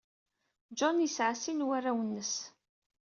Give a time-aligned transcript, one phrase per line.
[0.77, 2.33] John yesɛa sin n warraw-nnnes.